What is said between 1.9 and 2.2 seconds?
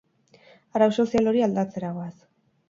goaz.